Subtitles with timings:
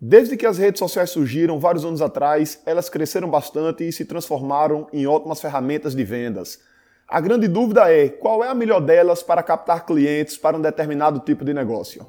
[0.00, 4.86] Desde que as redes sociais surgiram vários anos atrás, elas cresceram bastante e se transformaram
[4.92, 6.60] em ótimas ferramentas de vendas.
[7.08, 11.18] A grande dúvida é qual é a melhor delas para captar clientes para um determinado
[11.18, 12.06] tipo de negócio.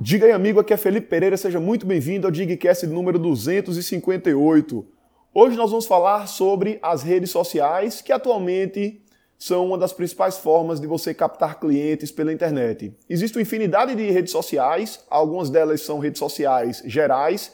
[0.00, 5.01] Diga aí, amigo, aqui é Felipe Pereira, seja muito bem-vindo ao Digcast número 258.
[5.34, 9.00] Hoje nós vamos falar sobre as redes sociais, que atualmente
[9.38, 12.94] são uma das principais formas de você captar clientes pela internet.
[13.08, 17.50] Existe uma infinidade de redes sociais, algumas delas são redes sociais gerais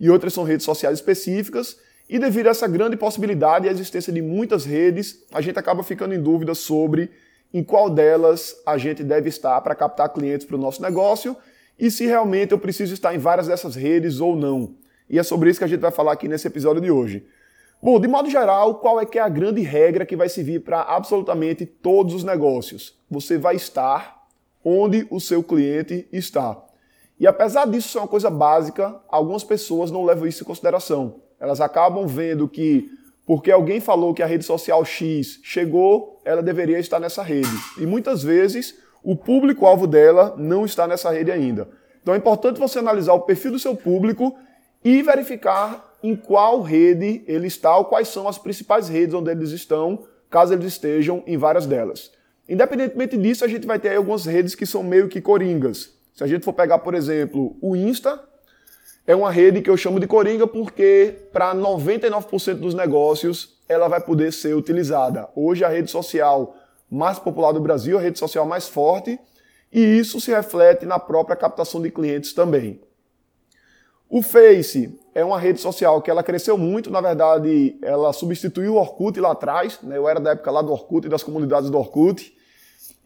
[0.00, 1.76] e outras são redes sociais específicas,
[2.08, 5.84] e devido a essa grande possibilidade e a existência de muitas redes, a gente acaba
[5.84, 7.12] ficando em dúvida sobre
[7.54, 11.36] em qual delas a gente deve estar para captar clientes para o nosso negócio
[11.78, 14.79] e se realmente eu preciso estar em várias dessas redes ou não.
[15.10, 17.26] E é sobre isso que a gente vai falar aqui nesse episódio de hoje.
[17.82, 20.82] Bom, de modo geral, qual é que é a grande regra que vai servir para
[20.82, 22.96] absolutamente todos os negócios?
[23.10, 24.24] Você vai estar
[24.64, 26.56] onde o seu cliente está.
[27.18, 31.16] E apesar disso ser uma coisa básica, algumas pessoas não levam isso em consideração.
[31.40, 32.88] Elas acabam vendo que
[33.26, 37.48] porque alguém falou que a rede social X chegou, ela deveria estar nessa rede.
[37.78, 41.68] E muitas vezes o público-alvo dela não está nessa rede ainda.
[42.02, 44.36] Então é importante você analisar o perfil do seu público
[44.84, 49.50] e verificar em qual rede ele está ou quais são as principais redes onde eles
[49.50, 52.10] estão, caso eles estejam em várias delas.
[52.48, 55.94] Independentemente disso, a gente vai ter algumas redes que são meio que coringas.
[56.14, 58.20] Se a gente for pegar, por exemplo, o Insta,
[59.06, 64.00] é uma rede que eu chamo de coringa porque para 99% dos negócios ela vai
[64.00, 65.28] poder ser utilizada.
[65.34, 66.56] Hoje a rede social
[66.90, 69.18] mais popular do Brasil, a rede social mais forte,
[69.72, 72.80] e isso se reflete na própria captação de clientes também.
[74.10, 78.76] O Face é uma rede social que ela cresceu muito, na verdade, ela substituiu o
[78.76, 79.96] Orkut lá atrás, né?
[79.96, 82.36] eu era da época lá do Orkut e das comunidades do Orkut,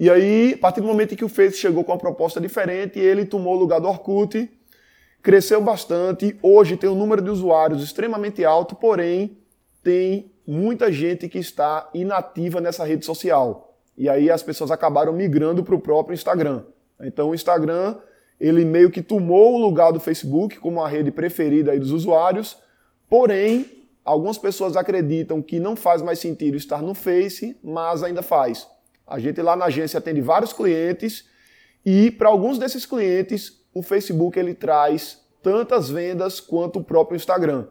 [0.00, 2.98] e aí, a partir do momento em que o Face chegou com uma proposta diferente,
[2.98, 4.50] ele tomou o lugar do Orkut,
[5.22, 9.36] cresceu bastante, hoje tem um número de usuários extremamente alto, porém,
[9.82, 13.78] tem muita gente que está inativa nessa rede social.
[13.96, 16.64] E aí as pessoas acabaram migrando para o próprio Instagram.
[17.00, 17.96] Então o Instagram
[18.40, 22.56] ele meio que tomou o lugar do Facebook como a rede preferida dos usuários,
[23.08, 23.66] porém
[24.04, 28.66] algumas pessoas acreditam que não faz mais sentido estar no Face, mas ainda faz.
[29.06, 31.24] A gente lá na agência atende vários clientes
[31.84, 37.66] e para alguns desses clientes o Facebook ele traz tantas vendas quanto o próprio Instagram.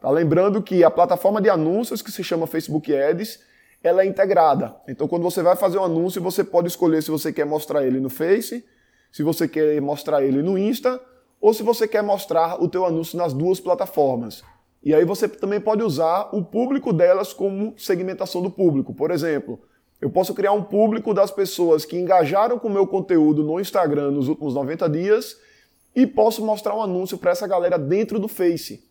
[0.00, 3.40] Tá lembrando que a plataforma de anúncios que se chama Facebook Ads
[3.82, 4.74] ela é integrada.
[4.88, 8.00] Então, quando você vai fazer um anúncio, você pode escolher se você quer mostrar ele
[8.00, 8.64] no Face,
[9.10, 11.00] se você quer mostrar ele no Insta,
[11.40, 14.42] ou se você quer mostrar o teu anúncio nas duas plataformas.
[14.82, 18.94] E aí você também pode usar o público delas como segmentação do público.
[18.94, 19.60] Por exemplo,
[20.00, 24.10] eu posso criar um público das pessoas que engajaram com o meu conteúdo no Instagram
[24.12, 25.36] nos últimos 90 dias
[25.94, 28.86] e posso mostrar um anúncio para essa galera dentro do Face.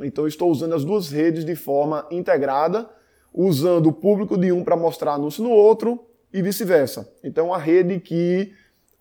[0.00, 2.88] Então, estou usando as duas redes de forma integrada
[3.32, 7.12] usando o público de um para mostrar anúncio no outro e vice-versa.
[7.22, 8.52] Então, a rede que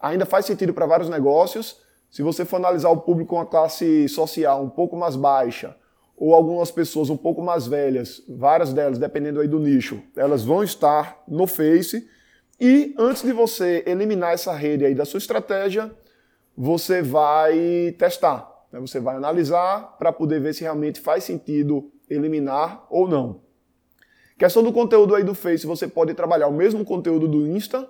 [0.04, 1.82] ainda faz sentido para vários negócios.
[2.12, 5.76] Se você for analisar o público com a classe social um pouco mais baixa,
[6.16, 10.64] ou algumas pessoas um pouco mais velhas, várias delas, dependendo aí do nicho, elas vão
[10.64, 12.08] estar no Face.
[12.60, 15.92] E antes de você eliminar essa rede aí da sua estratégia,
[16.56, 18.48] você vai testar.
[18.72, 18.80] Né?
[18.80, 23.42] Você vai analisar para poder ver se realmente faz sentido eliminar ou não.
[24.38, 27.90] Questão do conteúdo aí do Face, você pode trabalhar o mesmo conteúdo do Insta.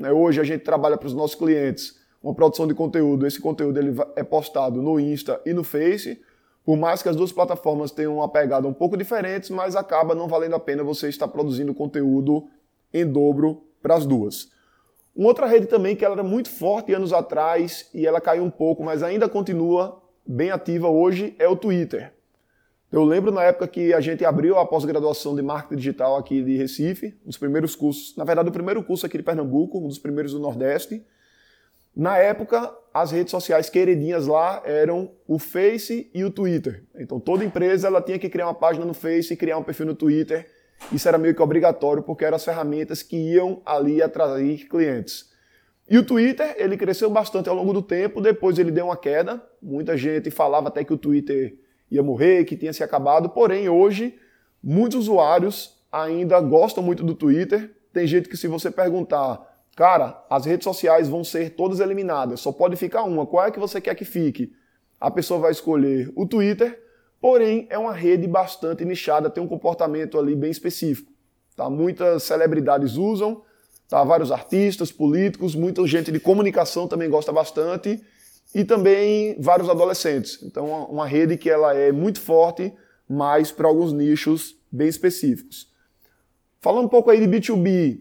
[0.00, 0.10] Né?
[0.10, 3.26] Hoje a gente trabalha para os nossos clientes uma produção de conteúdo.
[3.26, 6.18] Esse conteúdo ele é postado no Insta e no Face.
[6.64, 10.26] Por mais que as duas plataformas tenham uma pegada um pouco diferentes, mas acaba não
[10.26, 12.48] valendo a pena você estar produzindo conteúdo
[12.92, 14.50] em dobro para as duas.
[15.14, 18.50] Uma outra rede também que ela era muito forte anos atrás e ela caiu um
[18.50, 22.12] pouco, mas ainda continua bem ativa hoje é o Twitter.
[22.92, 26.56] Eu lembro na época que a gente abriu a pós-graduação de marketing digital aqui de
[26.56, 30.32] Recife, os primeiros cursos, na verdade, o primeiro curso aqui de Pernambuco, um dos primeiros
[30.32, 31.04] do Nordeste.
[31.94, 36.84] Na época, as redes sociais queridinhas lá eram o Face e o Twitter.
[36.96, 39.86] Então, toda empresa ela tinha que criar uma página no Face e criar um perfil
[39.86, 40.48] no Twitter.
[40.92, 45.30] Isso era meio que obrigatório, porque eram as ferramentas que iam ali atrair clientes.
[45.88, 49.40] E o Twitter, ele cresceu bastante ao longo do tempo, depois ele deu uma queda.
[49.62, 51.56] Muita gente falava até que o Twitter
[51.90, 53.28] ia morrer, que tinha se acabado.
[53.30, 54.18] Porém, hoje,
[54.62, 57.74] muitos usuários ainda gostam muito do Twitter.
[57.92, 59.40] Tem gente que, se você perguntar,
[59.74, 63.58] cara, as redes sociais vão ser todas eliminadas, só pode ficar uma, qual é que
[63.58, 64.52] você quer que fique?
[65.00, 66.80] A pessoa vai escolher o Twitter,
[67.20, 71.10] porém é uma rede bastante nichada, tem um comportamento ali bem específico.
[71.56, 71.68] Tá?
[71.68, 73.42] Muitas celebridades usam,
[73.88, 74.04] tá?
[74.04, 78.00] vários artistas, políticos, muita gente de comunicação também gosta bastante
[78.54, 80.42] e também vários adolescentes.
[80.42, 82.72] Então, uma rede que ela é muito forte,
[83.08, 85.70] mas para alguns nichos bem específicos.
[86.60, 88.00] Falando um pouco aí de B2B,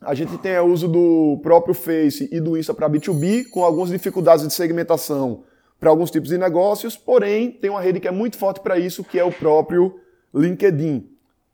[0.00, 3.90] a gente tem o uso do próprio Face e do Insta para B2B, com algumas
[3.90, 5.44] dificuldades de segmentação
[5.78, 9.04] para alguns tipos de negócios, porém tem uma rede que é muito forte para isso,
[9.04, 10.00] que é o próprio
[10.34, 11.10] LinkedIn.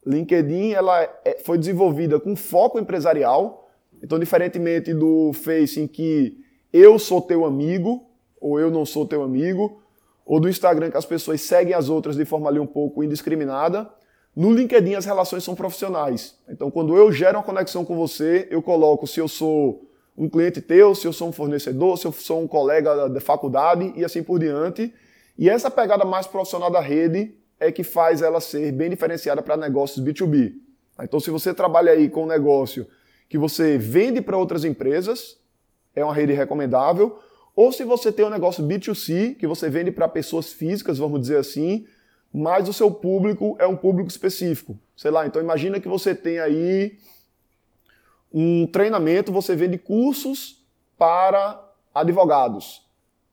[0.06, 3.68] LinkedIn ela é, foi desenvolvida com foco empresarial,
[4.02, 6.38] então diferentemente do Face em que
[6.72, 8.09] eu sou teu amigo
[8.40, 9.82] ou eu não sou teu amigo,
[10.24, 13.90] ou do Instagram que as pessoas seguem as outras de forma ali um pouco indiscriminada,
[14.34, 16.38] no LinkedIn as relações são profissionais.
[16.48, 20.60] Então, quando eu gero uma conexão com você, eu coloco se eu sou um cliente
[20.60, 24.22] teu, se eu sou um fornecedor, se eu sou um colega da faculdade e assim
[24.22, 24.92] por diante.
[25.36, 29.56] E essa pegada mais profissional da rede é que faz ela ser bem diferenciada para
[29.56, 30.52] negócios B2B.
[31.02, 32.86] Então, se você trabalha aí com um negócio
[33.28, 35.38] que você vende para outras empresas,
[35.94, 37.18] é uma rede recomendável.
[37.54, 41.36] Ou se você tem um negócio B2C, que você vende para pessoas físicas, vamos dizer
[41.38, 41.86] assim,
[42.32, 44.78] mas o seu público é um público específico.
[44.96, 46.98] Sei lá, então imagina que você tem aí
[48.32, 50.64] um treinamento, você vende cursos
[50.96, 51.60] para
[51.94, 52.86] advogados.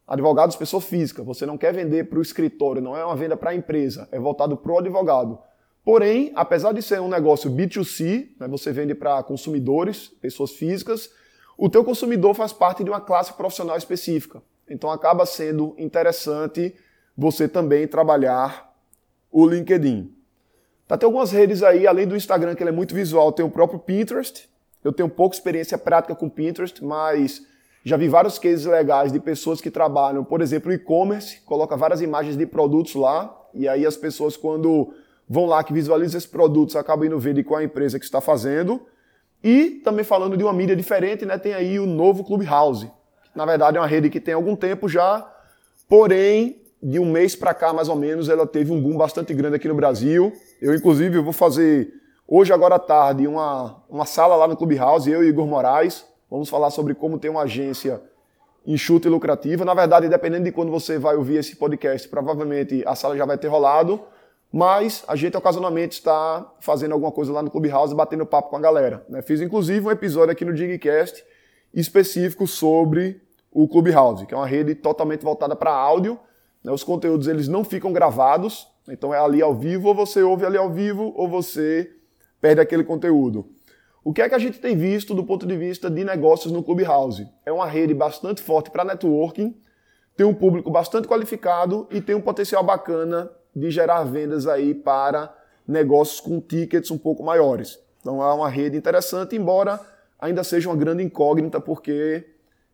[0.08, 1.22] Advogados, pessoa física.
[1.22, 4.20] Você não quer vender para o escritório, não é uma venda para a empresa, é
[4.20, 5.38] voltado para o advogado.
[5.84, 11.10] Porém, apesar de ser um negócio B2C, né, você vende para consumidores, pessoas físicas,
[11.58, 14.42] o teu consumidor faz parte de uma classe profissional específica.
[14.70, 16.76] Então acaba sendo interessante
[17.18, 18.74] você também trabalhar
[19.32, 20.14] o LinkedIn.
[20.88, 23.50] Tá, tem algumas redes aí, além do Instagram, que ele é muito visual, tem o
[23.50, 24.48] próprio Pinterest.
[24.84, 27.46] Eu tenho pouca experiência prática com Pinterest, mas
[27.84, 32.38] já vi vários cases legais de pessoas que trabalham, por exemplo, e-commerce, coloca várias imagens
[32.38, 34.94] de produtos lá, e aí as pessoas, quando
[35.28, 38.06] vão lá, que visualizam esses produtos, acabam indo ver de qual é a empresa que
[38.06, 38.86] está fazendo.
[39.44, 42.92] E também falando de uma mídia diferente, né, tem aí o novo Clubhouse.
[43.36, 45.26] Na verdade, é uma rede que tem algum tempo já,
[45.88, 49.56] porém de um mês para cá, mais ou menos, ela teve um boom bastante grande
[49.56, 50.32] aqui no Brasil.
[50.62, 51.92] Eu, inclusive, vou fazer
[52.28, 56.06] hoje, agora à tarde, uma, uma sala lá no Clubhouse, eu e Igor Moraes.
[56.30, 58.02] Vamos falar sobre como ter uma agência
[58.66, 59.64] enxuta e lucrativa.
[59.64, 63.38] Na verdade, dependendo de quando você vai ouvir esse podcast, provavelmente a sala já vai
[63.38, 64.02] ter rolado.
[64.52, 68.62] Mas a gente ocasionalmente está fazendo alguma coisa lá no Clubhouse, batendo papo com a
[68.62, 69.06] galera.
[69.10, 69.22] Né?
[69.22, 71.24] Fiz inclusive um episódio aqui no Digcast
[71.74, 73.22] específico sobre
[73.52, 76.20] o Clubhouse, que é uma rede totalmente voltada para áudio
[76.68, 76.74] né?
[76.74, 80.58] Os conteúdos eles não ficam gravados, então é ali ao vivo, ou você ouve ali
[80.58, 81.90] ao vivo, ou você
[82.42, 83.48] perde aquele conteúdo.
[84.04, 86.62] O que é que a gente tem visto do ponto de vista de negócios no
[86.62, 87.26] Clubhouse?
[87.46, 89.56] É uma rede bastante forte para networking,
[90.18, 95.36] tem um público bastante qualificado e tem um potencial bacana de gerar vendas aí para
[95.68, 97.80] negócios com tickets um pouco maiores.
[98.00, 99.80] Então é uma rede interessante, embora
[100.20, 102.26] ainda seja uma grande incógnita, porque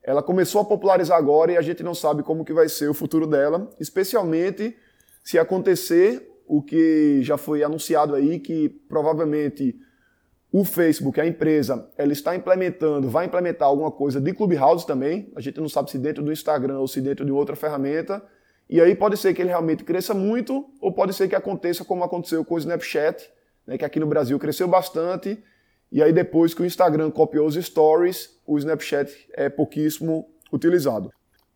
[0.04, 2.94] ela começou a popularizar agora e a gente não sabe como que vai ser o
[2.94, 4.76] futuro dela, especialmente
[5.24, 9.76] se acontecer o que já foi anunciado aí, que provavelmente
[10.52, 15.32] o Facebook, a empresa, ela está implementando, vai implementar alguma coisa de Clubhouse também.
[15.36, 18.22] A gente não sabe se dentro do Instagram ou se dentro de outra ferramenta.
[18.74, 22.04] E aí pode ser que ele realmente cresça muito, ou pode ser que aconteça como
[22.04, 23.30] aconteceu com o Snapchat,
[23.68, 25.38] né, que aqui no Brasil cresceu bastante
[25.92, 31.12] e aí depois que o Instagram copiou os stories, o Snapchat é pouquíssimo utilizado.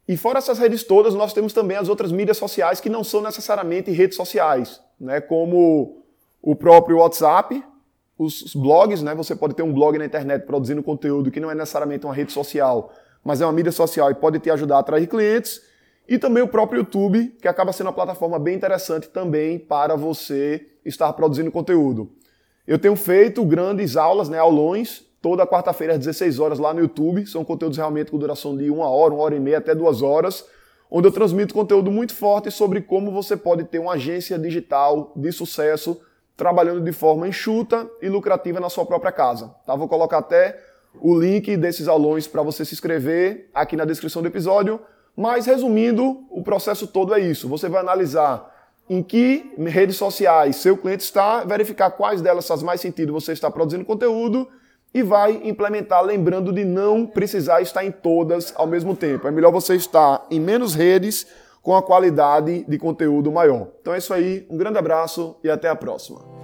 [0.07, 3.19] E fora essas redes todas, nós temos também as outras mídias sociais que não são
[3.19, 5.19] necessariamente redes sociais, né?
[5.19, 6.03] como
[6.39, 7.63] o próprio WhatsApp,
[8.15, 9.15] os blogs, né?
[9.15, 12.31] Você pode ter um blog na internet produzindo conteúdo que não é necessariamente uma rede
[12.31, 15.61] social, mas é uma mídia social e pode te ajudar a atrair clientes.
[16.07, 20.65] E também o próprio YouTube, que acaba sendo uma plataforma bem interessante também para você
[20.85, 22.09] estar produzindo conteúdo.
[22.65, 27.25] Eu tenho feito grandes aulas, né, aulões, toda quarta-feira às 16 horas lá no YouTube.
[27.25, 30.45] São conteúdos realmente com duração de uma hora, uma hora e meia, até duas horas,
[30.89, 35.31] onde eu transmito conteúdo muito forte sobre como você pode ter uma agência digital de
[35.31, 35.99] sucesso
[36.37, 39.53] trabalhando de forma enxuta e lucrativa na sua própria casa.
[39.65, 39.75] Tá?
[39.75, 40.57] Vou colocar até
[41.01, 44.79] o link desses aulões para você se inscrever aqui na descrição do episódio.
[45.17, 47.49] Mas resumindo, o processo todo é isso.
[47.49, 48.53] Você vai analisar
[48.87, 53.49] em que redes sociais seu cliente está, verificar quais delas faz mais sentido você está
[53.49, 54.47] produzindo conteúdo
[54.93, 59.27] e vai implementar, lembrando de não precisar estar em todas ao mesmo tempo.
[59.27, 61.25] É melhor você estar em menos redes
[61.63, 63.69] com a qualidade de conteúdo maior.
[63.81, 66.36] Então é isso aí, um grande abraço e até a próxima.